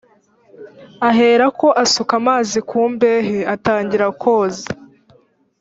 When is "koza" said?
4.21-4.65